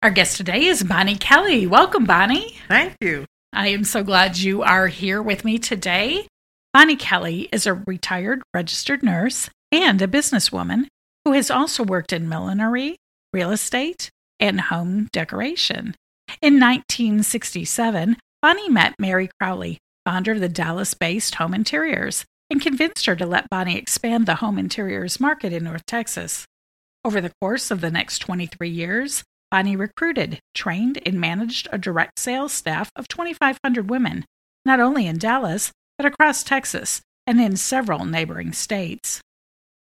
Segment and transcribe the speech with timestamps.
[0.00, 1.66] Our guest today is Bonnie Kelly.
[1.66, 2.56] Welcome, Bonnie.
[2.68, 3.24] Thank you.
[3.52, 6.28] I am so glad you are here with me today.
[6.72, 10.86] Bonnie Kelly is a retired registered nurse and a businesswoman
[11.24, 12.94] who has also worked in millinery,
[13.32, 15.96] real estate, and home decoration.
[16.40, 23.06] In 1967, Bonnie met Mary Crowley, founder of the Dallas based Home Interiors, and convinced
[23.06, 26.46] her to let Bonnie expand the home interiors market in North Texas.
[27.04, 32.18] Over the course of the next 23 years, Bonnie recruited, trained, and managed a direct
[32.18, 34.24] sales staff of 2,500 women,
[34.64, 39.20] not only in Dallas, but across Texas and in several neighboring states.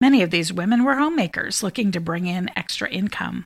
[0.00, 3.45] Many of these women were homemakers looking to bring in extra income.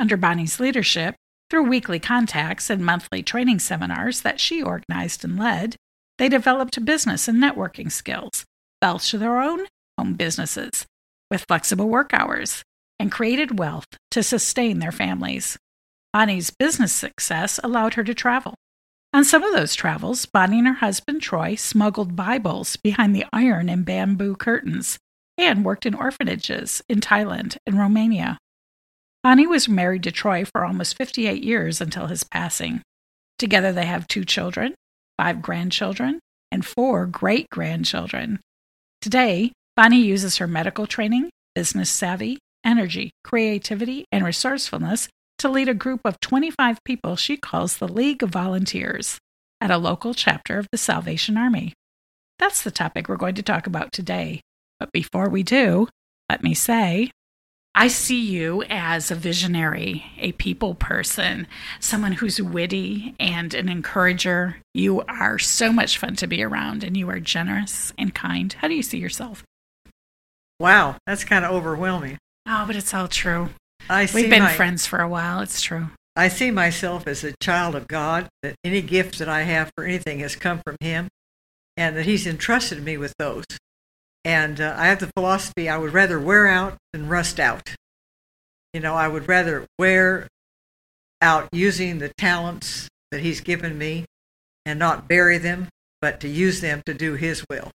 [0.00, 1.16] Under Bonnie's leadership,
[1.50, 5.76] through weekly contacts and monthly training seminars that she organized and led,
[6.18, 8.44] they developed business and networking skills,
[8.80, 9.66] built their own
[9.98, 10.86] home businesses
[11.30, 12.62] with flexible work hours,
[12.98, 15.56] and created wealth to sustain their families.
[16.12, 18.54] Bonnie's business success allowed her to travel.
[19.12, 23.68] On some of those travels, Bonnie and her husband Troy smuggled Bibles behind the iron
[23.68, 24.98] and bamboo curtains
[25.38, 28.38] and worked in orphanages in Thailand and Romania.
[29.22, 32.82] Bonnie was married to Troy for almost 58 years until his passing.
[33.38, 34.74] Together, they have two children,
[35.16, 38.40] five grandchildren, and four great grandchildren.
[39.00, 45.08] Today, Bonnie uses her medical training, business savvy, energy, creativity, and resourcefulness
[45.38, 49.18] to lead a group of 25 people she calls the League of Volunteers
[49.60, 51.72] at a local chapter of the Salvation Army.
[52.38, 54.42] That's the topic we're going to talk about today.
[54.78, 55.88] But before we do,
[56.28, 57.10] let me say,
[57.74, 61.46] I see you as a visionary, a people person,
[61.80, 64.58] someone who's witty and an encourager.
[64.74, 68.52] You are so much fun to be around and you are generous and kind.
[68.52, 69.42] How do you see yourself?
[70.60, 72.18] Wow, that's kind of overwhelming.
[72.50, 73.50] Oh, but it's all true.
[73.90, 75.40] I We've been my, friends for a while.
[75.40, 75.88] It's true.
[76.16, 79.84] I see myself as a child of God, that any gift that I have for
[79.84, 81.08] anything has come from Him,
[81.76, 83.44] and that He's entrusted me with those.
[84.24, 87.74] And uh, I have the philosophy I would rather wear out than rust out.
[88.72, 90.26] You know, I would rather wear
[91.20, 94.06] out using the talents that He's given me
[94.64, 95.68] and not bury them,
[96.00, 97.70] but to use them to do His will.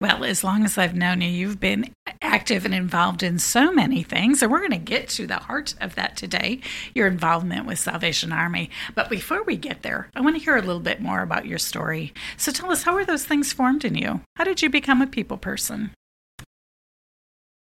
[0.00, 4.02] Well, as long as I've known you, you've been active and involved in so many
[4.02, 4.42] things.
[4.42, 6.60] And we're going to get to the heart of that today
[6.94, 8.70] your involvement with Salvation Army.
[8.94, 11.58] But before we get there, I want to hear a little bit more about your
[11.58, 12.14] story.
[12.38, 14.22] So tell us, how were those things formed in you?
[14.36, 15.90] How did you become a people person?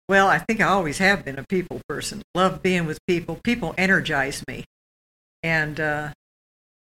[0.08, 2.22] Well, I think I always have been a people person.
[2.34, 3.38] Love being with people.
[3.44, 4.64] People energize me.
[5.44, 6.14] And uh,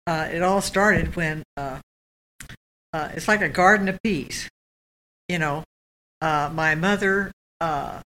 [0.06, 1.80] uh, it all started when uh,
[2.92, 4.48] uh it's like a garden of peas
[5.28, 5.64] you know,
[6.20, 7.30] uh, my mother
[7.60, 8.00] uh,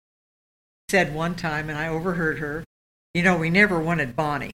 [0.89, 2.63] said one time, and I overheard her,
[3.13, 4.51] you know, we never wanted Bonnie.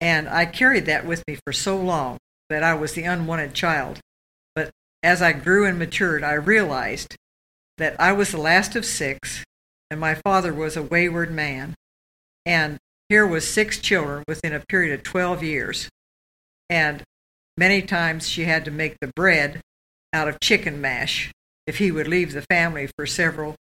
[0.00, 4.00] And I carried that with me for so long that I was the unwanted child.
[4.54, 4.70] But
[5.02, 7.16] as I grew and matured, I realized
[7.78, 9.44] that I was the last of six,
[9.90, 11.74] and my father was a wayward man.
[12.46, 15.88] And here was six children within a period of 12 years.
[16.70, 17.02] And
[17.56, 19.60] many times she had to make the bread
[20.12, 21.30] out of chicken mash
[21.68, 23.54] if he would leave the family for several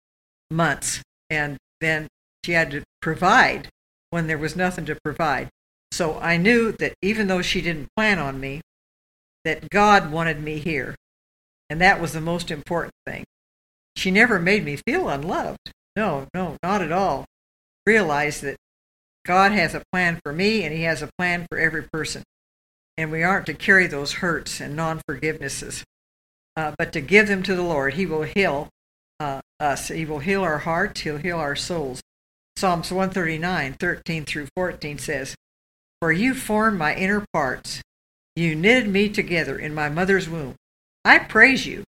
[0.50, 1.00] months.
[1.30, 2.06] And then
[2.44, 3.68] she had to provide
[4.10, 5.48] when there was nothing to provide.
[5.90, 8.60] So I knew that even though she didn't plan on me,
[9.44, 10.94] that God wanted me here.
[11.70, 13.24] And that was the most important thing.
[13.96, 15.72] She never made me feel unloved.
[15.96, 17.24] No, no, not at all.
[17.86, 18.56] Realize that
[19.24, 22.22] God has a plan for me and He has a plan for every person.
[22.98, 25.84] And we aren't to carry those hurts and non forgivenesses
[26.56, 27.94] uh, but to give them to the Lord.
[27.94, 28.68] He will heal
[29.20, 29.88] uh, us.
[29.88, 31.00] He will heal our hearts.
[31.00, 32.00] He'll heal our souls.
[32.56, 35.34] Psalms 139, 13 through 14 says,
[36.00, 37.82] For you formed my inner parts.
[38.36, 40.54] You knitted me together in my mother's womb.
[41.04, 41.84] I praise you,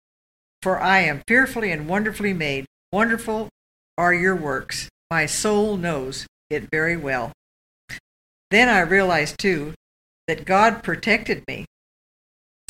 [0.62, 2.66] for I am fearfully and wonderfully made.
[2.92, 3.50] Wonderful
[3.98, 4.90] are your works.
[5.12, 7.32] My soul knows it very well.
[8.50, 9.74] Then I realized, too,
[10.28, 11.66] that God protected me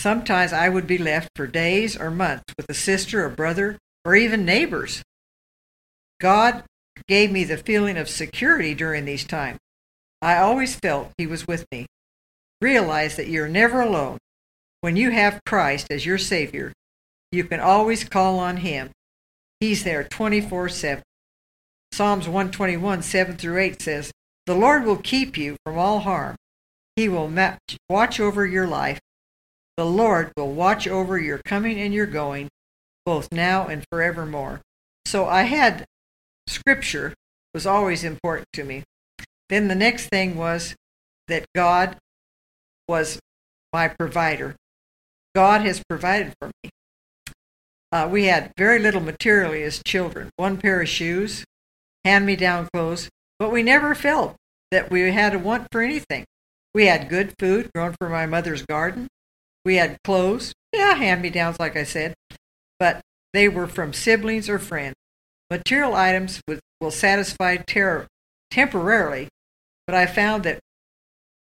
[0.04, 4.18] Sometimes I would be left for days or months with a sister or brother or
[4.18, 5.02] even neighbors.
[6.20, 6.66] God
[7.08, 9.60] gave me the feeling of security during these times.
[10.22, 11.86] I always felt He was with me.
[12.60, 14.18] Realize that you're never alone.
[14.82, 16.74] When you have Christ as your Savior,
[17.32, 18.92] you can always call on Him.
[19.62, 21.02] He's there 24 7.
[21.94, 24.12] Psalms 121, 7 through 8 says,
[24.48, 26.36] The Lord will keep you from all harm.
[26.98, 27.32] He will
[27.88, 29.00] watch over your life
[29.78, 32.50] the Lord will watch over your coming and your going,
[33.06, 34.62] both now and forevermore.
[35.06, 35.86] So I had
[36.48, 37.14] scripture
[37.54, 38.84] was always important to me.
[39.50, 40.76] Then the next thing was
[41.28, 41.98] that God
[42.88, 43.20] was
[43.72, 44.56] my provider.
[45.36, 46.70] God has provided for me.
[47.92, 51.44] Uh, we had very little materially as children one pair of shoes,
[52.04, 54.36] hand me down clothes, but we never felt
[54.72, 56.26] that we had a want for anything.
[56.74, 59.08] We had good food grown from my mother's garden.
[59.66, 62.14] We had clothes, yeah, hand me downs, like I said,
[62.80, 63.02] but
[63.34, 64.96] they were from siblings or friends.
[65.50, 68.08] Material items would, will satisfy ter-
[68.52, 69.30] temporarily,
[69.88, 70.60] but I found that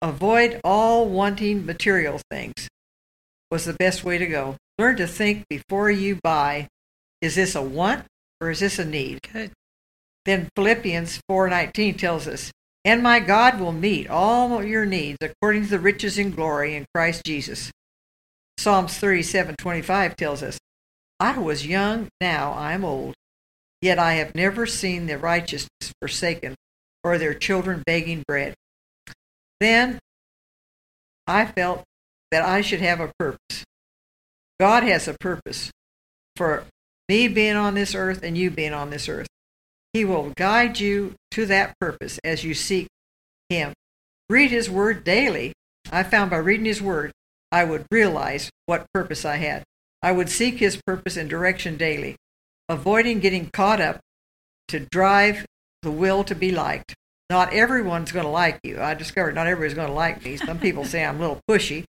[0.03, 2.69] avoid all wanting material things
[3.51, 4.57] was the best way to go.
[4.79, 6.69] Learn to think before you buy.
[7.21, 8.07] Is this a want
[8.41, 9.21] or is this a need?
[9.33, 9.53] Good.
[10.25, 12.53] Then Philippians 4:19 tells us,
[12.85, 16.87] "And my God will meet all your needs according to the riches in glory in
[16.95, 17.73] Christ Jesus."
[18.59, 20.59] Psalms 37:25 tells us,
[21.21, 23.15] "I was young, now I am old,
[23.81, 25.69] yet I have never seen the righteous
[26.01, 26.57] forsaken
[27.05, 28.55] or their children begging bread."
[29.61, 30.01] Then
[31.29, 31.85] I felt
[32.33, 33.65] that I should have a purpose.
[34.59, 35.71] God has a purpose
[36.35, 36.67] for
[37.09, 39.29] me being on this earth and you being on this earth.
[39.93, 42.89] He will guide you to that purpose as you seek
[43.49, 43.73] Him.
[44.29, 45.53] Read His Word daily.
[45.93, 47.13] I found by reading His Word,
[47.51, 49.65] I would realize what purpose I had.
[50.03, 52.17] I would seek His purpose and direction daily,
[52.69, 54.01] avoiding getting caught up
[54.69, 55.47] to drive
[55.83, 56.95] the will to be liked.
[57.31, 58.81] Not everyone's going to like you.
[58.81, 60.37] I discovered not everybody's going to like me.
[60.37, 61.85] Some people say I'm a little pushy,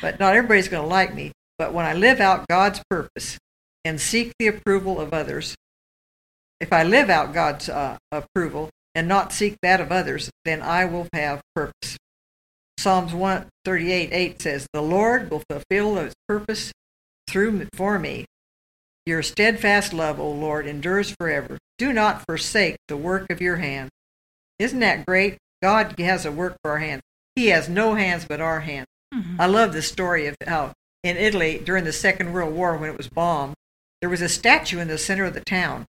[0.00, 1.32] but not everybody's going to like me.
[1.58, 3.38] But when I live out God's purpose
[3.84, 5.54] and seek the approval of others,
[6.60, 10.84] if I live out God's uh, approval and not seek that of others, then I
[10.84, 11.96] will have purpose.
[12.82, 16.72] Psalms 138 8 says, The Lord will fulfill his purpose
[17.28, 18.24] through for me.
[19.06, 21.58] Your steadfast love, O Lord, endures forever.
[21.78, 23.88] Do not forsake the work of your hand.
[24.58, 25.38] Isn't that great?
[25.62, 27.02] God has a work for our hands.
[27.36, 28.88] He has no hands but our hands.
[29.14, 29.40] Mm-hmm.
[29.40, 30.72] I love the story of how
[31.04, 33.54] in Italy during the Second World War, when it was bombed,
[34.00, 35.86] there was a statue in the center of the town,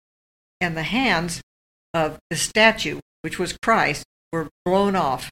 [0.59, 1.43] and the hands
[1.93, 5.29] of the statue, which was Christ, were blown off.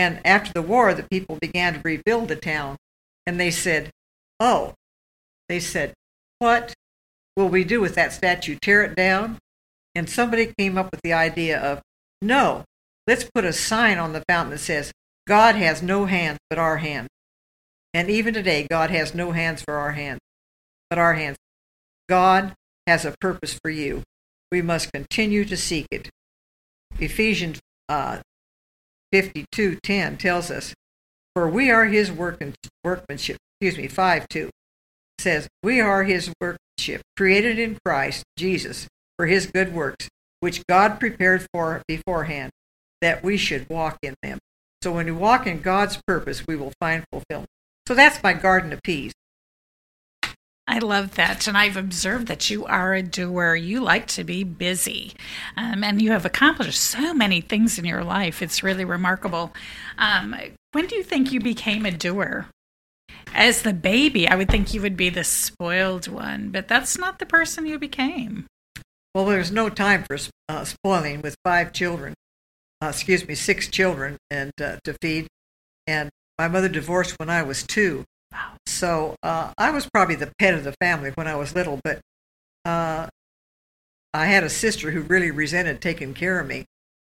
[0.00, 2.78] And after the war, the people began to rebuild the town,
[3.26, 3.90] and they said,
[4.40, 4.72] Oh,
[5.46, 5.92] they said,
[6.38, 6.72] What
[7.36, 8.56] will we do with that statue?
[8.62, 9.36] Tear it down?
[9.94, 11.82] And somebody came up with the idea of,
[12.22, 12.64] No,
[13.06, 14.90] let's put a sign on the fountain that says,
[15.26, 17.10] God has no hands but our hands.
[17.92, 20.20] And even today, God has no hands for our hands,
[20.88, 21.36] but our hands.
[22.08, 22.54] God
[22.86, 24.02] has a purpose for you.
[24.50, 26.08] We must continue to seek it.
[26.98, 27.60] Ephesians
[27.90, 28.20] uh,
[29.12, 30.74] 52:10 tells us,
[31.34, 32.40] "For we are His work
[32.84, 34.50] workmanship." Excuse me, 5:2
[35.18, 40.08] says, "We are His workmanship, created in Christ Jesus for His good works,
[40.40, 42.50] which God prepared for beforehand,
[43.00, 44.38] that we should walk in them."
[44.82, 47.50] So when we walk in God's purpose, we will find fulfillment.
[47.86, 49.12] So that's my garden of peas.
[50.70, 51.48] I love that.
[51.48, 53.56] And I've observed that you are a doer.
[53.56, 55.14] You like to be busy.
[55.56, 58.40] Um, and you have accomplished so many things in your life.
[58.40, 59.52] It's really remarkable.
[59.98, 60.36] Um,
[60.70, 62.46] when do you think you became a doer?
[63.34, 67.18] As the baby, I would think you would be the spoiled one, but that's not
[67.18, 68.46] the person you became.
[69.12, 72.14] Well, there's no time for uh, spoiling with five children.
[72.80, 75.26] Uh, excuse me, six children and uh, to feed.
[75.88, 78.04] And my mother divorced when I was two.
[78.66, 82.00] So uh, I was probably the pet of the family when I was little, but
[82.64, 83.08] uh,
[84.12, 86.64] I had a sister who really resented taking care of me,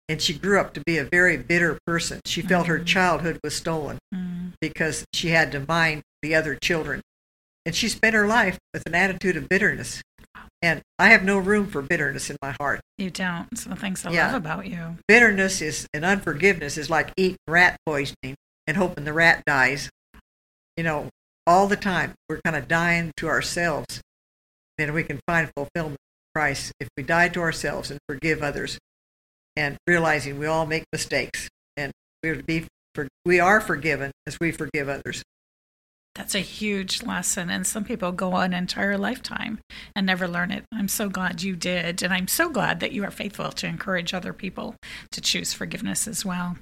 [0.08, 2.22] and she grew up to be a very bitter person.
[2.26, 2.72] She felt mm-hmm.
[2.72, 4.50] her childhood was stolen mm-hmm.
[4.60, 7.02] because she had to mind the other children.
[7.66, 10.02] And she spent her life with an attitude of bitterness.
[10.62, 12.82] And I have no room for bitterness in my heart.
[12.98, 13.58] You don't.
[13.58, 14.28] Some things I yeah.
[14.28, 14.98] love about you.
[15.08, 18.36] Bitterness is and unforgiveness is like eating rat poisoning
[18.68, 19.90] and hoping the rat dies.
[20.80, 21.10] You know,
[21.46, 24.00] all the time we're kind of dying to ourselves.
[24.78, 28.80] Then we can find fulfillment in Christ if we die to ourselves and forgive others,
[29.58, 31.92] and realizing we all make mistakes and
[32.24, 35.22] we're to be for, we are forgiven as we forgive others.
[36.16, 37.50] That's a huge lesson.
[37.50, 39.60] And some people go an entire lifetime
[39.96, 40.66] and never learn it.
[40.74, 42.04] I'm so glad you did.
[42.04, 44.76] And I'm so glad that you are faithful to encourage other people
[45.12, 46.58] to choose forgiveness as well.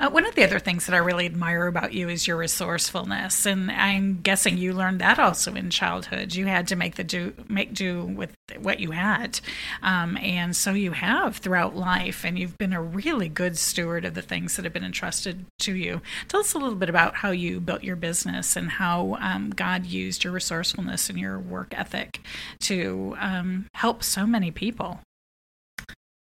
[0.00, 3.44] Uh, one of the other things that I really admire about you is your resourcefulness.
[3.44, 6.34] And I'm guessing you learned that also in childhood.
[6.34, 9.40] You had to make the do make do with what you had.
[9.82, 12.24] Um, and so you have throughout life.
[12.24, 15.74] And you've been a really good steward of the things that have been entrusted to
[15.74, 16.00] you.
[16.28, 19.50] Tell us a little bit about how you built your business and how how um,
[19.50, 22.20] God used your resourcefulness and your work ethic
[22.60, 25.00] to um, help so many people.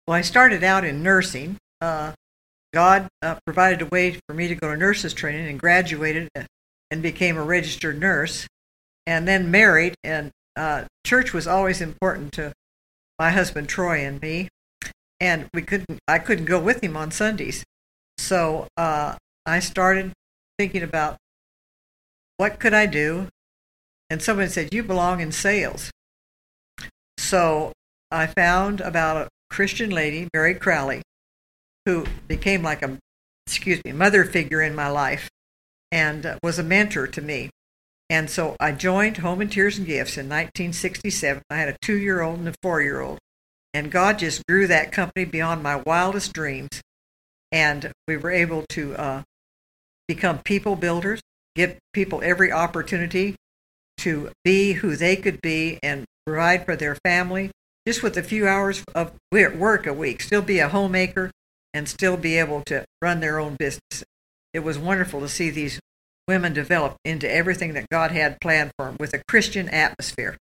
[0.08, 1.58] Well, I started out in nursing.
[1.82, 2.14] Uh,
[2.74, 6.30] God uh, provided a way for me to go to nurses training and graduated
[6.92, 8.48] and became a registered nurse,
[9.08, 9.96] and then married.
[10.04, 12.54] And uh, church was always important to
[13.18, 14.50] my husband Troy and me,
[15.20, 16.00] and we couldn't.
[16.08, 17.64] I couldn't go with him on Sundays,
[18.18, 20.12] so uh, I started
[20.60, 21.18] thinking about
[22.38, 23.28] what could I do,
[24.10, 25.92] and someone said you belong in sales.
[27.18, 27.72] So
[28.12, 31.02] I found about a Christian lady, Mary Crowley,
[31.86, 32.98] who became like a
[33.48, 35.30] excuse me mother figure in my life
[35.92, 37.50] and uh, was a mentor to me.
[38.10, 41.42] And so I joined Home Interiors and Gifts in 1967.
[41.50, 43.18] I had a two year old and a four year old.
[43.74, 46.82] And God just grew that company beyond my wildest dreams.
[47.52, 49.24] And we were able to uh,
[50.08, 51.22] become people builders,
[51.56, 53.36] give people every opportunity
[53.98, 57.52] to be who they could be and provide for their family
[57.88, 61.32] just with a few hours of work a week, still be a homemaker
[61.74, 64.04] and still be able to run their own business.
[64.54, 65.80] It was wonderful to see these
[66.28, 70.38] women develop into everything that God had planned for them with a Christian atmosphere.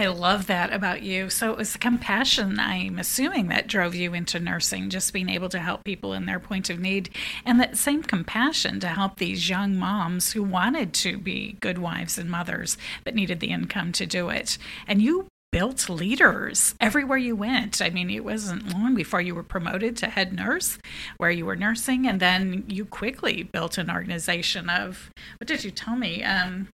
[0.00, 1.28] I love that about you.
[1.28, 5.50] So it was the compassion, I'm assuming, that drove you into nursing, just being able
[5.50, 7.10] to help people in their point of need.
[7.44, 12.16] And that same compassion to help these young moms who wanted to be good wives
[12.16, 14.56] and mothers but needed the income to do it.
[14.86, 17.82] And you built leaders everywhere you went.
[17.82, 20.78] I mean, it wasn't long before you were promoted to head nurse
[21.18, 25.70] where you were nursing, and then you quickly built an organization of what did you
[25.70, 26.22] tell me?
[26.22, 26.68] Um,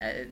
[0.00, 0.26] uh,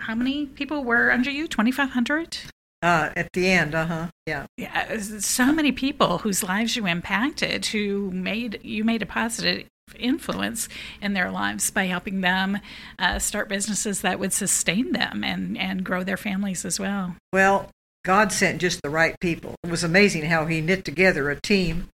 [0.00, 1.48] how many people were under you?
[1.48, 2.38] 2,500?
[2.82, 4.98] Uh, at the end, uh huh, yeah, yeah.
[4.98, 10.68] So many people whose lives you impacted, who made you made a positive influence
[11.00, 12.58] in their lives by helping them
[12.98, 17.14] uh, start businesses that would sustain them and, and grow their families as well.
[17.32, 17.70] Well,
[18.04, 19.54] God sent just the right people.
[19.62, 21.88] It was amazing how He knit together a team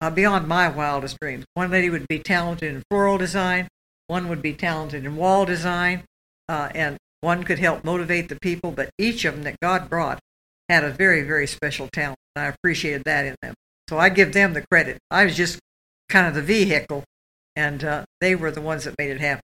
[0.00, 1.44] uh, beyond my wildest dreams.
[1.54, 3.68] One lady would be talented in floral design,
[4.08, 6.02] one would be talented in wall design,
[6.48, 8.70] uh, and one could help motivate the people.
[8.70, 10.20] But each of them that God brought
[10.68, 12.18] had a very, very special talent.
[12.36, 13.54] And I appreciated that in them.
[13.88, 14.98] So I give them the credit.
[15.10, 15.58] I was just
[16.08, 17.04] kind of the vehicle
[17.56, 19.42] and uh, they were the ones that made it happen.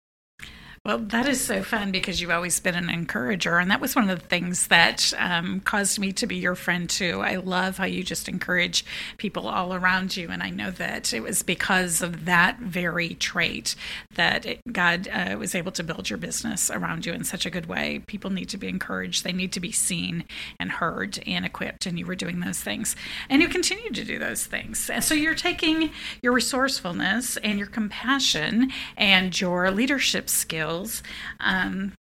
[0.86, 3.58] Well, that is so fun because you've always been an encourager.
[3.58, 6.88] And that was one of the things that um, caused me to be your friend,
[6.88, 7.22] too.
[7.24, 8.86] I love how you just encourage
[9.18, 10.30] people all around you.
[10.30, 13.75] And I know that it was because of that very trait
[14.13, 17.50] that it, God uh, was able to build your business around you in such a
[17.50, 18.04] good way.
[18.06, 20.25] People need to be encouraged, they need to be seen
[20.60, 21.88] and heard and equipped.
[21.88, 22.96] And you were doing those things.
[23.27, 24.88] And you continue to do those things.
[24.92, 25.89] And so you're taking
[26.22, 31.03] your resourcefulness and your compassion and your leadership skills skills
[31.39, 31.94] um,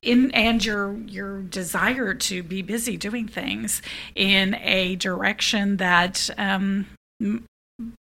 [0.00, 3.82] in and your your desire to be busy doing things
[4.14, 6.86] in a direction that um,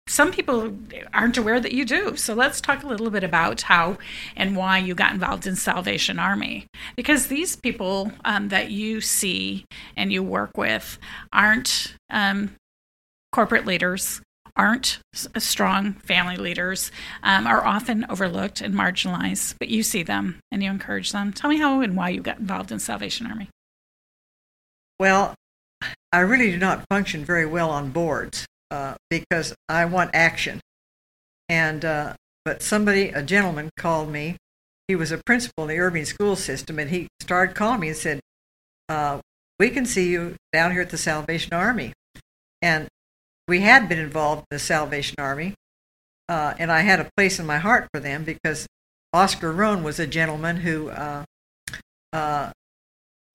[0.06, 0.76] some people
[1.14, 2.16] aren't aware that you do.
[2.16, 3.96] So let's talk a little bit about how
[4.36, 6.66] and why you got involved in Salvation Army.
[6.96, 9.64] Because these people um, that you see
[9.96, 10.98] and you work with
[11.32, 12.50] aren't um,
[13.32, 14.20] corporate leaders,
[14.56, 16.90] aren't strong family leaders,
[17.22, 21.32] um, are often overlooked and marginalized, but you see them and you encourage them.
[21.32, 23.48] Tell me how and why you got involved in Salvation Army.
[24.98, 25.34] Well,
[26.12, 30.60] I really do not function very well on boards uh, because I want action.
[31.48, 32.14] And uh,
[32.44, 34.36] but somebody, a gentleman, called me.
[34.88, 37.96] He was a principal in the Irving school system, and he started calling me and
[37.96, 38.20] said,
[38.88, 39.20] uh,
[39.58, 41.92] "We can see you down here at the Salvation Army."
[42.62, 42.88] And
[43.50, 45.54] we had been involved in the Salvation Army,
[46.28, 48.68] uh, and I had a place in my heart for them because
[49.12, 51.24] Oscar Rohn was a gentleman who uh,
[52.12, 52.52] uh,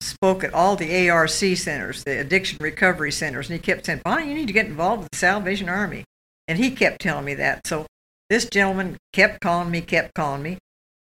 [0.00, 4.28] spoke at all the ARC centers, the addiction recovery centers, and he kept saying, Bonnie,
[4.28, 6.04] you need to get involved with the Salvation Army.
[6.48, 7.66] And he kept telling me that.
[7.66, 7.84] So
[8.30, 10.56] this gentleman kept calling me, kept calling me.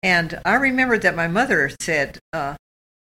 [0.02, 2.56] And I remembered that my mother said uh,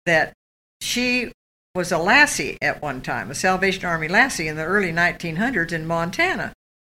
[0.06, 0.34] that
[0.80, 1.32] she
[1.78, 5.86] was a lassie at one time, a Salvation Army lassie in the early 1900s in
[5.86, 6.52] Montana.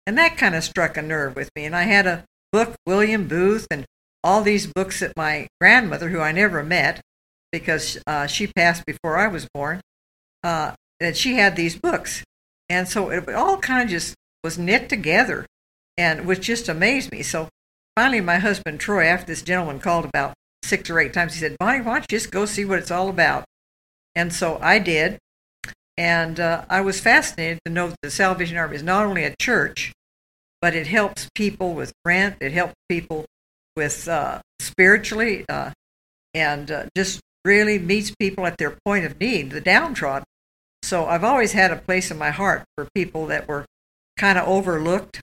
[0.06, 1.64] And that kind of struck a nerve with me.
[1.64, 3.84] And I had a book, William Booth, and
[4.22, 7.00] all these books that my grandmother, who I never met
[7.50, 9.80] because uh, she passed before I was born,
[10.44, 12.22] uh, that she had these books.
[12.68, 15.44] And so it all kind of just was knit together
[15.96, 17.22] and which just amazed me.
[17.22, 17.48] So
[17.96, 21.56] finally, my husband Troy, after this gentleman called about six or eight times, he said,
[21.58, 23.44] Bonnie, why don't you just go see what it's all about?
[24.18, 25.18] And so I did.
[25.96, 29.36] And uh, I was fascinated to know that the Salvation Army is not only a
[29.40, 29.92] church,
[30.60, 33.26] but it helps people with rent, it helps people
[33.76, 35.70] with uh, spiritually, uh,
[36.34, 40.24] and uh, just really meets people at their point of need, the downtrodden.
[40.82, 43.66] So I've always had a place in my heart for people that were
[44.16, 45.20] kind of overlooked.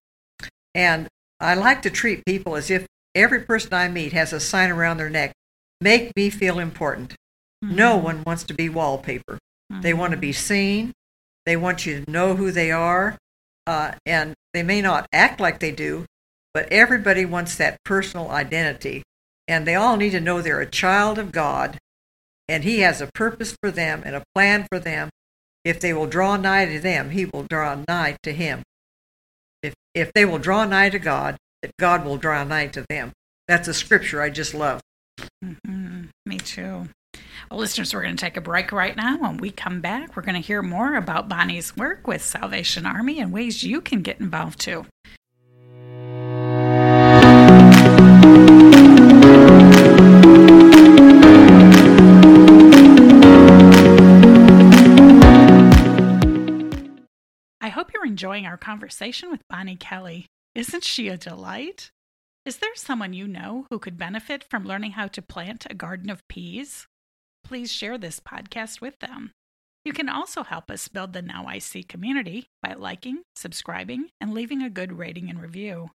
[0.73, 1.09] And
[1.41, 4.97] I like to treat people as if every person I meet has a sign around
[4.97, 5.33] their neck
[5.81, 7.15] make me feel important.
[7.65, 7.75] Mm-hmm.
[7.75, 9.39] No one wants to be wallpaper.
[9.71, 9.81] Mm-hmm.
[9.81, 10.93] They want to be seen.
[11.45, 13.17] They want you to know who they are.
[13.65, 16.05] Uh, and they may not act like they do,
[16.53, 19.03] but everybody wants that personal identity.
[19.47, 21.79] And they all need to know they're a child of God
[22.47, 25.09] and He has a purpose for them and a plan for them.
[25.63, 28.63] If they will draw nigh to them, He will draw nigh to Him.
[29.63, 33.13] If, if they will draw nigh to God, that God will draw nigh to them.
[33.47, 34.81] That's a scripture I just love.
[35.43, 36.05] Mm-hmm.
[36.25, 36.89] Me too.
[37.49, 39.17] Well, listeners, we're going to take a break right now.
[39.17, 43.19] When we come back, we're going to hear more about Bonnie's work with Salvation Army
[43.19, 44.85] and ways you can get involved too.
[57.61, 60.27] I hope you're enjoying our conversation with Bonnie Kelly.
[60.53, 61.91] Isn't she a delight?
[62.45, 66.09] Is there someone you know who could benefit from learning how to plant a garden
[66.09, 66.87] of peas?
[67.45, 69.31] Please share this podcast with them.
[69.85, 74.33] You can also help us build the Now I See community by liking, subscribing, and
[74.33, 75.91] leaving a good rating and review.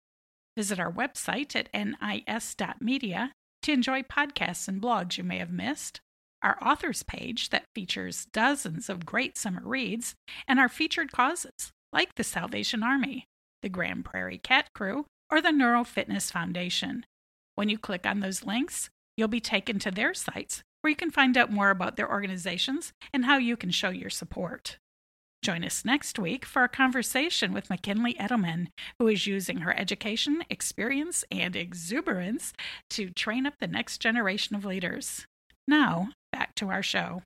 [0.57, 3.31] Visit our website at nis.media
[3.63, 6.01] to enjoy podcasts and blogs you may have missed,
[6.43, 10.17] our authors page that features dozens of great summer reads,
[10.49, 13.25] and our featured causes like the Salvation Army,
[13.63, 17.07] the Grand Prairie Cat Crew, or the Neuro Fitness Foundation.
[17.55, 21.11] When you click on those links, you'll be taken to their sites where you can
[21.11, 24.79] find out more about their organizations and how you can show your support.
[25.43, 28.69] Join us next week for a conversation with McKinley Edelman,
[29.01, 32.53] who is using her education, experience, and exuberance
[32.91, 35.27] to train up the next generation of leaders.
[35.67, 37.23] Now, back to our show.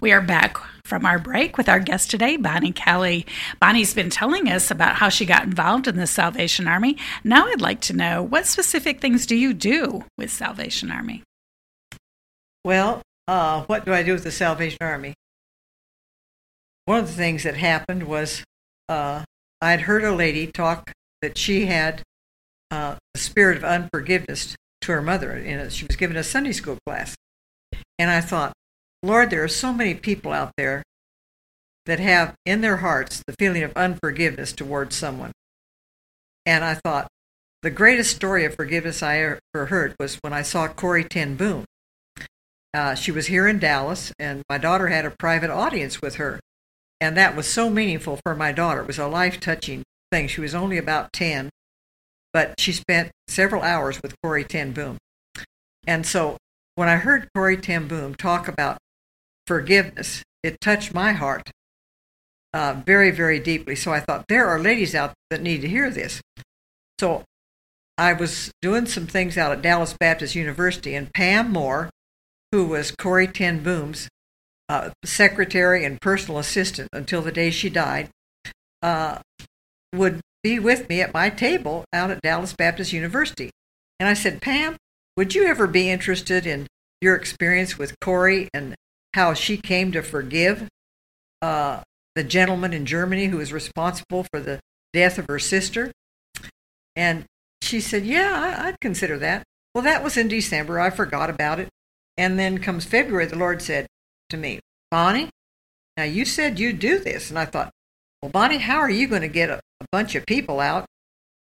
[0.00, 3.26] We are back from our break with our guest today, Bonnie Kelly.
[3.60, 6.96] Bonnie's been telling us about how she got involved in the Salvation Army.
[7.24, 11.22] Now I'd like to know what specific things do you do with Salvation Army?
[12.64, 15.14] Well, uh, what do I do with the Salvation Army?
[16.84, 18.44] One of the things that happened was
[18.88, 19.24] uh,
[19.60, 22.02] I'd heard a lady talk that she had
[22.70, 26.78] uh, a spirit of unforgiveness to her mother, and she was given a Sunday school
[26.84, 27.14] class.
[27.98, 28.52] And I thought,
[29.02, 30.82] Lord, there are so many people out there
[31.86, 35.32] that have in their hearts the feeling of unforgiveness towards someone.
[36.46, 37.08] And I thought,
[37.62, 41.64] the greatest story of forgiveness I ever heard was when I saw Corrie ten Boom.
[42.74, 46.40] Uh, she was here in Dallas, and my daughter had a private audience with her.
[47.00, 48.80] And that was so meaningful for my daughter.
[48.80, 50.28] It was a life touching thing.
[50.28, 51.50] She was only about 10,
[52.32, 54.98] but she spent several hours with Corrie ten Boom.
[55.86, 56.36] And so
[56.74, 58.78] when I heard Corrie ten Boom talk about
[59.46, 60.22] forgiveness.
[60.42, 61.50] It touched my heart
[62.52, 63.76] uh, very, very deeply.
[63.76, 66.20] So I thought, there are ladies out that need to hear this.
[67.00, 67.24] So
[67.98, 71.90] I was doing some things out at Dallas Baptist University, and Pam Moore,
[72.50, 74.08] who was Corrie ten Boom's
[74.68, 78.08] uh, secretary and personal assistant until the day she died,
[78.82, 79.18] uh,
[79.94, 83.50] would be with me at my table out at Dallas Baptist University.
[84.00, 84.76] And I said, Pam,
[85.16, 86.66] would you ever be interested in
[87.00, 88.74] your experience with Corrie and
[89.14, 90.68] how she came to forgive
[91.40, 91.82] uh,
[92.14, 94.60] the gentleman in Germany who was responsible for the
[94.92, 95.92] death of her sister.
[96.94, 97.24] And
[97.60, 99.44] she said, Yeah, I'd consider that.
[99.74, 100.78] Well, that was in December.
[100.78, 101.68] I forgot about it.
[102.16, 103.86] And then comes February, the Lord said
[104.28, 105.30] to me, Bonnie,
[105.96, 107.30] now you said you'd do this.
[107.30, 107.70] And I thought,
[108.22, 110.86] Well, Bonnie, how are you going to get a, a bunch of people out?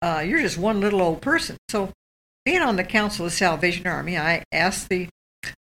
[0.01, 1.57] Uh, you're just one little old person.
[1.69, 1.91] So,
[2.43, 5.09] being on the Council of Salvation Army, I asked the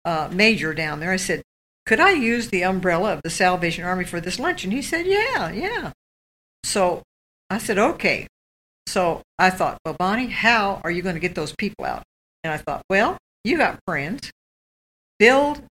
[0.05, 1.41] uh, major down there, I said,
[1.89, 4.63] could I use the umbrella of the Salvation Army for this lunch?
[4.63, 5.91] And he said, yeah, yeah.
[6.63, 7.01] So
[7.49, 8.27] I said, okay.
[8.85, 12.03] So I thought, well, Bonnie, how are you going to get those people out?
[12.43, 14.29] And I thought, well, you got friends.
[15.17, 15.63] Build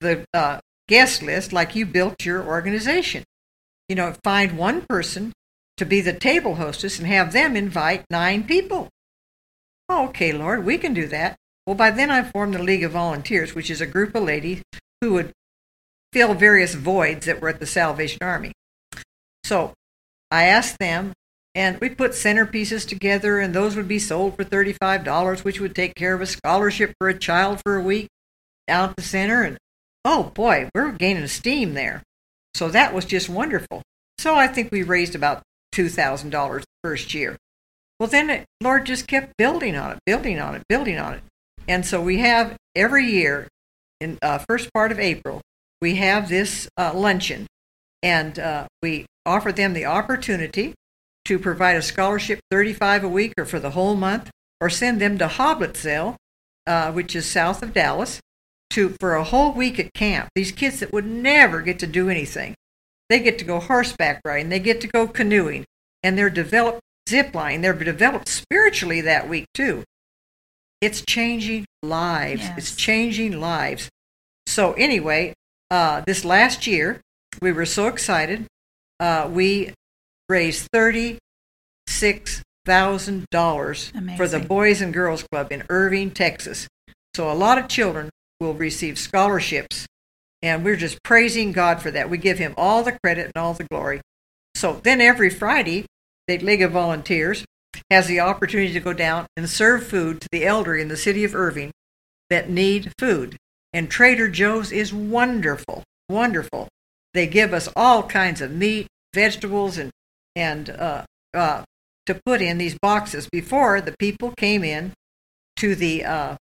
[0.00, 3.22] the uh, guest list like you built your organization.
[3.88, 5.32] You know, find one person
[5.76, 8.88] to be the table hostess and have them invite nine people.
[9.88, 11.36] Okay, Lord, we can do that.
[11.68, 14.60] Well, by then I formed the League of Volunteers, which is a group of ladies
[15.00, 15.32] who would
[16.12, 18.52] fill various voids that were at the Salvation Army.
[19.44, 19.72] So
[20.30, 21.12] I asked them,
[21.54, 25.94] and we put centerpieces together, and those would be sold for $35, which would take
[25.94, 28.08] care of a scholarship for a child for a week
[28.68, 29.42] out at the center.
[29.42, 29.58] And
[30.04, 32.02] oh boy, we're gaining steam there.
[32.54, 33.82] So that was just wonderful.
[34.18, 35.42] So I think we raised about
[35.74, 37.36] $2,000 the first year.
[37.98, 41.22] Well, then it, Lord just kept building on it, building on it, building on it.
[41.68, 43.48] And so we have every year
[44.00, 45.40] in uh, first part of April,
[45.82, 47.46] we have this uh, luncheon,
[48.04, 50.74] and uh, we offer them the opportunity
[51.24, 55.18] to provide a scholarship 35 a week or for the whole month, or send them
[55.18, 56.14] to Hoblitzelle,
[56.68, 58.20] uh, which is south of Dallas,
[58.70, 60.28] to for a whole week at camp.
[60.36, 62.54] These kids that would never get to do anything,
[63.08, 65.64] they get to go horseback riding, they get to go canoeing,
[66.04, 67.60] and they're developed zip line.
[67.60, 69.82] They're developed spiritually that week too.
[70.80, 72.42] It's changing lives.
[72.42, 72.58] Yes.
[72.58, 73.88] It's changing lives.
[74.46, 75.34] So anyway,
[75.72, 77.00] uh, this last year
[77.40, 78.46] we were so excited.
[79.00, 79.72] Uh, we
[80.28, 81.18] raised thirty
[81.88, 86.68] six thousand dollars for the Boys and Girls Club in Irving, Texas.
[87.16, 89.86] So a lot of children will receive scholarships,
[90.42, 92.10] and we're just praising God for that.
[92.10, 94.02] We give Him all the credit and all the glory.
[94.54, 95.86] So then every Friday,
[96.28, 97.46] the League of Volunteers
[97.90, 101.24] has the opportunity to go down and serve food to the elderly in the city
[101.24, 101.70] of Irving
[102.28, 103.38] that need food.
[103.72, 106.68] And Trader Joe's is wonderful, wonderful.
[107.14, 109.90] They give us all kinds of meat, vegetables, and
[110.34, 111.04] and uh,
[111.34, 111.62] uh,
[112.06, 113.28] to put in these boxes.
[113.30, 114.92] Before the people came in
[115.56, 116.36] to the uh,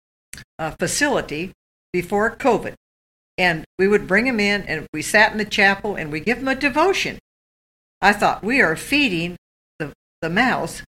[0.59, 1.51] uh, facility
[1.93, 2.73] before COVID,
[3.37, 6.39] and we would bring them in, and we sat in the chapel, and we give
[6.39, 7.19] them a devotion.
[8.01, 9.37] I thought we are feeding
[9.79, 10.83] the the mouth,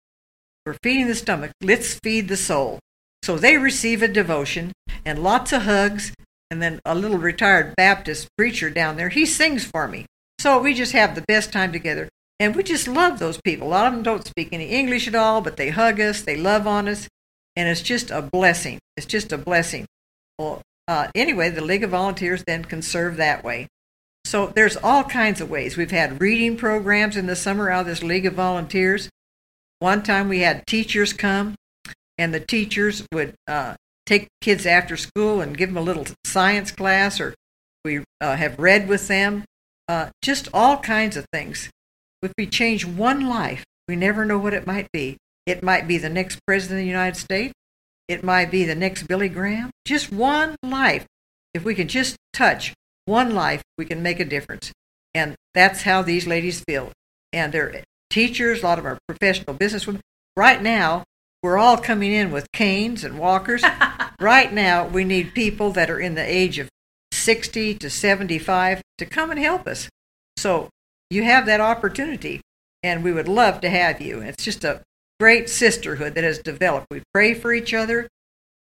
[0.66, 1.52] we're feeding the stomach.
[1.62, 2.80] Let's feed the soul.
[3.24, 4.72] So they receive a devotion
[5.06, 6.14] and lots of hugs,
[6.52, 9.10] and then a little retired Baptist preacher down there.
[9.10, 10.06] He sings for me.
[10.38, 12.10] So we just have the best time together.
[12.40, 13.68] And we just love those people.
[13.68, 16.36] A lot of them don't speak any English at all, but they hug us, they
[16.36, 17.08] love on us,
[17.56, 18.80] and it's just a blessing.
[18.98, 19.86] It's just a blessing.
[20.38, 23.68] Well, uh, anyway, the League of Volunteers then can serve that way.
[24.26, 25.78] So there's all kinds of ways.
[25.78, 29.10] We've had reading programs in the summer out of this League of Volunteers.
[29.80, 31.56] One time we had teachers come,
[32.18, 33.76] and the teachers would uh,
[34.12, 37.34] take kids after school and give them a little science class, or
[37.86, 39.46] we uh, have read with them.
[39.88, 41.70] Uh, just all kinds of things.
[42.22, 45.18] If we change one life, we never know what it might be.
[45.46, 47.54] It might be the next president of the United States.
[48.08, 49.72] It might be the next Billy Graham.
[49.86, 51.06] Just one life.
[51.54, 52.74] If we can just touch
[53.06, 54.72] one life, we can make a difference.
[55.14, 56.92] And that's how these ladies feel.
[57.34, 60.02] And they're teachers, a lot of our professional businesswomen.
[60.36, 61.04] Right now,
[61.42, 63.64] we're all coming in with canes and walkers.
[64.22, 66.70] right now, we need people that are in the age of
[67.12, 69.90] 60 to 75 to come and help us.
[70.38, 70.70] So
[71.10, 72.42] you have that opportunity,
[72.82, 74.22] and we would love to have you.
[74.22, 74.82] It's just a
[75.20, 76.88] great sisterhood that has developed.
[76.90, 78.08] We pray for each other,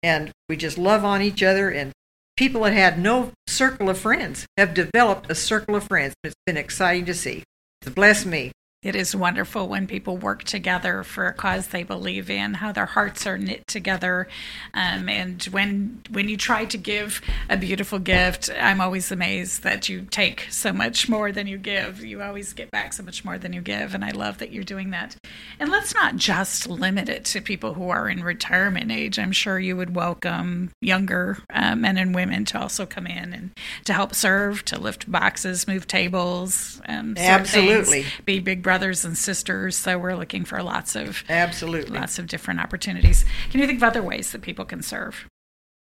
[0.03, 1.69] and we just love on each other.
[1.69, 1.91] And
[2.37, 6.13] people that had no circle of friends have developed a circle of friends.
[6.23, 7.43] It's been exciting to see.
[7.81, 8.51] It's blessed me.
[8.83, 12.87] It is wonderful when people work together for a cause they believe in, how their
[12.87, 14.27] hearts are knit together,
[14.73, 19.87] um, and when when you try to give a beautiful gift, I'm always amazed that
[19.87, 22.03] you take so much more than you give.
[22.03, 24.63] You always get back so much more than you give, and I love that you're
[24.63, 25.15] doing that.
[25.59, 29.19] And let's not just limit it to people who are in retirement age.
[29.19, 33.51] I'm sure you would welcome younger uh, men and women to also come in and
[33.85, 38.05] to help serve, to lift boxes, move tables, um, sort things, Absolutely.
[38.25, 39.75] be big brothers and sisters.
[39.75, 41.99] So we're looking for lots of Absolutely.
[41.99, 43.25] lots of different opportunities.
[43.49, 45.27] Can you think of other ways that people can serve?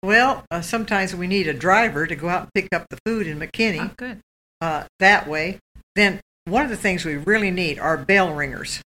[0.03, 3.27] Well, uh, sometimes we need a driver to go out and pick up the food
[3.27, 3.79] in McKinney.
[3.79, 4.19] Oh, good.
[4.59, 5.59] uh, that way.
[5.95, 8.81] Then one of the things we really need are bell ringers.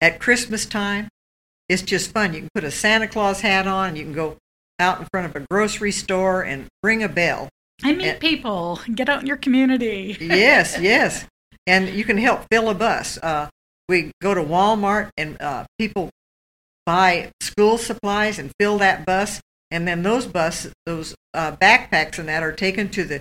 [0.00, 1.08] At Christmas time,
[1.68, 2.34] it's just fun.
[2.34, 4.36] You can put a Santa Claus hat on, and you can go
[4.78, 7.48] out in front of a grocery store and ring a bell.
[7.82, 8.78] And meet And- people.
[8.94, 10.16] Get out in your community.
[10.20, 11.24] Yes, yes.
[11.68, 13.18] And you can help fill a bus.
[13.18, 13.50] Uh,
[13.90, 16.08] we go to Walmart and uh, people
[16.86, 22.26] buy school supplies and fill that bus, and then those bus, those uh, backpacks and
[22.26, 23.20] that are taken to the,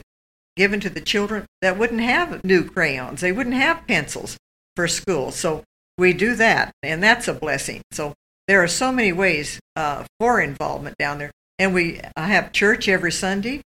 [0.55, 3.19] given to the children that wouldn't have new crayons.
[3.19, 4.37] They wouldn't have pencils
[4.77, 5.31] for school.
[5.31, 5.65] So
[5.97, 7.81] we do that, and that's a blessing.
[7.91, 8.13] So
[8.47, 13.11] there are so many ways uh, for involvement down there, and we have church every
[13.11, 13.61] Sunday.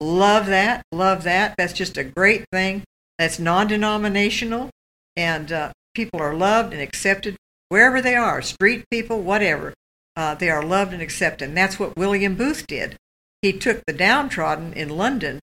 [0.00, 0.84] Love that.
[0.92, 1.54] Love that.
[1.56, 2.84] That's just a great thing.
[3.18, 4.70] That's non denominational,
[5.16, 7.36] and uh, people are loved and accepted
[7.68, 9.74] wherever they are street people, whatever.
[10.16, 11.48] Uh, they are loved and accepted.
[11.48, 12.96] And that's what William Booth did.
[13.42, 15.40] He took the downtrodden in London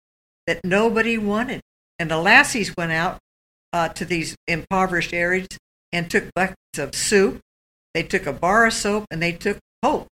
[0.46, 1.60] that nobody wanted.
[1.98, 3.18] And the lassies went out
[3.72, 5.48] uh, to these impoverished areas
[5.92, 7.40] and took buckets of soup.
[7.94, 10.06] They took a bar of soap and they took hope.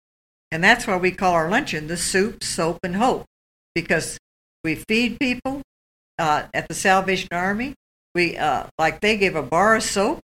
[0.50, 3.26] And that's why we call our luncheon the soup, soap, and hope,
[3.74, 4.18] because
[4.64, 5.62] we feed people
[6.18, 7.74] uh, at the Salvation Army.
[8.14, 10.20] We uh, like they gave a bar of soap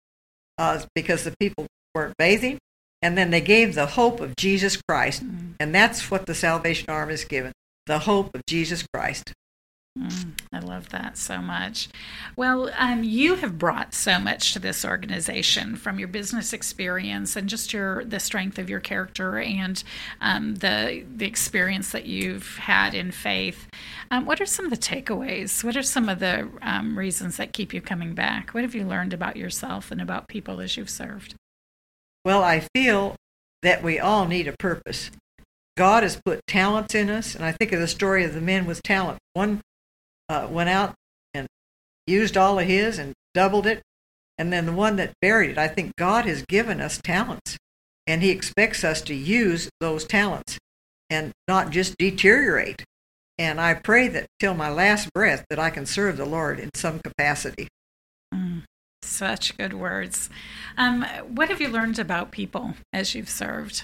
[0.57, 2.57] uh, because the people weren't bathing,
[3.01, 5.53] and then they gave the hope of Jesus Christ, mm.
[5.59, 7.53] and that's what the Salvation Army is given
[7.85, 9.33] the hope of Jesus Christ.
[9.97, 11.87] Mm, I love that so much.
[12.35, 17.47] Well, um, you have brought so much to this organization from your business experience and
[17.47, 19.81] just your the strength of your character and
[20.19, 23.67] um, the the experience that you've had in faith.
[24.11, 25.63] Um, what are some of the takeaways?
[25.63, 28.49] What are some of the um, reasons that keep you coming back?
[28.49, 31.35] What have you learned about yourself and about people as you've served?
[32.25, 33.15] Well, I feel
[33.61, 35.09] that we all need a purpose.
[35.77, 38.65] God has put talents in us, and I think of the story of the men
[38.65, 39.19] with talent.
[39.33, 39.61] One
[40.29, 40.93] uh, went out
[41.33, 41.47] and
[42.07, 43.81] used all of his and doubled it.
[44.37, 47.57] And then the one that buried it, I think God has given us talents,
[48.05, 50.57] and He expects us to use those talents
[51.09, 52.83] and not just deteriorate.
[53.37, 56.69] And I pray that till my last breath that I can serve the Lord in
[56.73, 57.67] some capacity.
[58.33, 58.63] Mm,
[59.01, 60.29] such good words.
[60.77, 63.83] Um, what have you learned about people as you've served?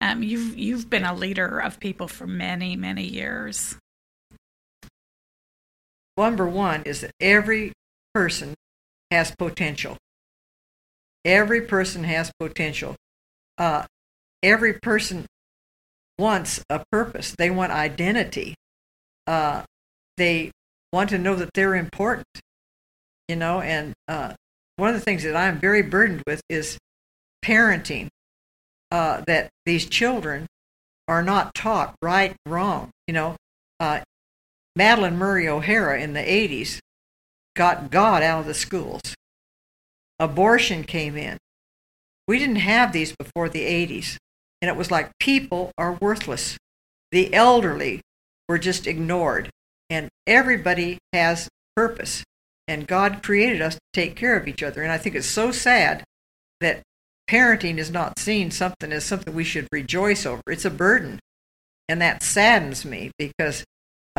[0.00, 3.76] Um, you've you've been a leader of people for many many years
[6.20, 7.72] number one is that every
[8.14, 8.54] person
[9.10, 9.96] has potential.
[11.24, 12.96] Every person has potential.
[13.58, 13.84] Uh,
[14.42, 15.26] every person
[16.18, 17.34] wants a purpose.
[17.36, 18.54] They want identity.
[19.26, 19.62] Uh,
[20.16, 20.50] they
[20.92, 22.26] want to know that they're important.
[23.28, 24.34] You know, and uh,
[24.76, 26.78] one of the things that I'm very burdened with is
[27.44, 28.08] parenting.
[28.90, 30.46] Uh, that these children
[31.06, 32.90] are not taught right wrong.
[33.06, 33.36] You know,
[34.78, 36.78] Madalyn Murray O'Hara in the 80s
[37.56, 39.00] got God out of the schools.
[40.18, 41.38] Abortion came in.
[42.28, 44.16] We didn't have these before the 80s.
[44.62, 46.56] And it was like people are worthless.
[47.10, 48.02] The elderly
[48.48, 49.50] were just ignored.
[49.88, 52.22] And everybody has purpose.
[52.68, 54.82] And God created us to take care of each other.
[54.82, 56.04] And I think it's so sad
[56.60, 56.82] that
[57.28, 60.42] parenting is not seen something as something we should rejoice over.
[60.46, 61.18] It's a burden.
[61.88, 63.64] And that saddens me because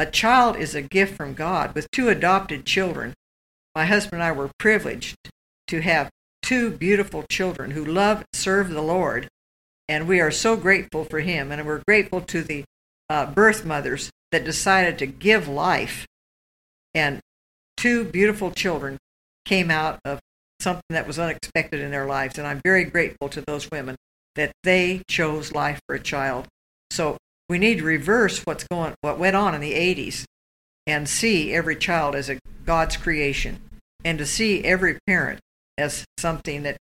[0.02, 1.76] a child is a gift from God.
[1.76, 3.14] With two adopted children,
[3.76, 5.16] my husband and I were privileged
[5.68, 6.10] to have
[6.42, 9.28] two beautiful children who love and serve the Lord.
[9.88, 11.52] And we are so grateful for him.
[11.52, 12.64] And we're grateful to the
[13.12, 16.08] uh, birth mothers that decided to give life.
[16.96, 17.20] And
[17.78, 18.98] two beautiful children
[19.46, 20.20] came out of
[20.60, 22.40] something that was unexpected in their lives.
[22.40, 23.98] And I'm very grateful to those women
[24.36, 26.48] that they chose life for a child.
[26.90, 27.18] So
[27.52, 30.24] we need to reverse what's going what went on in the 80s
[30.88, 33.60] and see every child as a God's creation
[34.06, 35.42] and to see every parent
[35.78, 36.78] as something that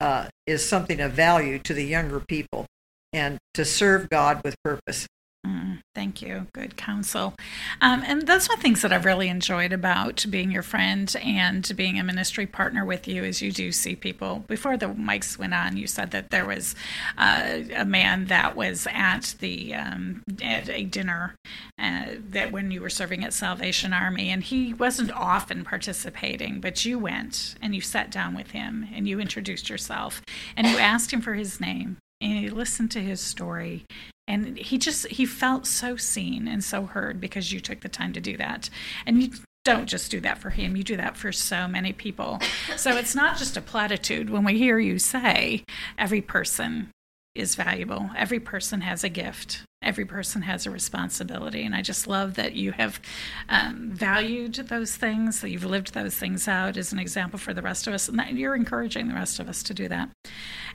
[0.00, 2.66] uh, is something of value to the younger people
[3.12, 5.08] and to serve God with purpose.
[5.44, 6.46] Mm, thank you.
[6.52, 7.34] Good counsel.
[7.80, 11.12] Um, and that's one of the things that I've really enjoyed about being your friend
[11.20, 14.44] and being a ministry partner with you is you do see people.
[14.46, 16.76] Before the mics went on, you said that there was
[17.18, 21.34] uh, a man that was at the um, at a dinner
[21.76, 26.84] uh, that when you were serving at Salvation Army, and he wasn't often participating, but
[26.84, 30.22] you went and you sat down with him and you introduced yourself
[30.56, 33.84] and you asked him for his name and he listened to his story
[34.28, 38.12] and he just he felt so seen and so heard because you took the time
[38.12, 38.70] to do that.
[39.06, 39.30] And you
[39.64, 42.40] don't just do that for him you do that for so many people.
[42.76, 44.30] So it's not just a platitude.
[44.30, 45.64] When we hear you say
[45.98, 46.90] every person
[47.34, 48.10] is valuable.
[48.16, 52.54] Every person has a gift every person has a responsibility and i just love that
[52.54, 53.00] you have
[53.48, 57.62] um, valued those things that you've lived those things out as an example for the
[57.62, 60.08] rest of us and that you're encouraging the rest of us to do that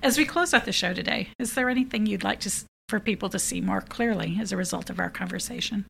[0.03, 2.49] as we close out the show today is there anything you'd like to
[2.87, 5.85] for people to see more clearly as a result of our conversation.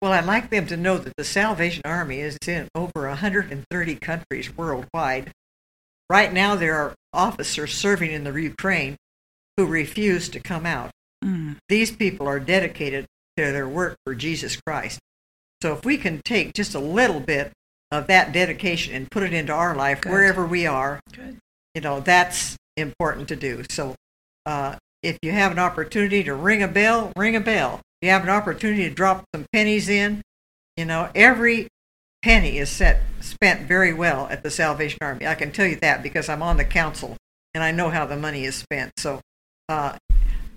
[0.00, 4.56] Well, I'd like them to know that the Salvation Army is in over 130 countries
[4.56, 5.30] worldwide.
[6.10, 8.96] Right now, there are officers serving in the Ukraine
[9.56, 10.90] who refuse to come out.
[11.22, 11.56] Mm.
[11.68, 13.06] These people are dedicated
[13.36, 14.98] to their work for Jesus Christ.
[15.62, 17.52] So, if we can take just a little bit
[17.90, 20.12] of that dedication and put it into our life Good.
[20.12, 21.38] wherever we are, Good.
[21.74, 23.62] you know, that's important to do.
[23.70, 23.94] So,
[24.44, 27.80] uh, if you have an opportunity to ring a bell, ring a bell.
[28.00, 30.22] If you have an opportunity to drop some pennies in,
[30.76, 31.68] you know, every
[32.22, 35.26] penny is set spent very well at the Salvation Army.
[35.26, 37.16] I can tell you that because I'm on the council
[37.54, 38.92] and I know how the money is spent.
[38.98, 39.20] So
[39.68, 39.96] uh,